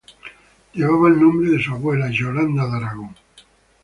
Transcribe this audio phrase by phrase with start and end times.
[0.73, 3.15] Llevaba el nombre de su abuela, Yolanda de Aragón.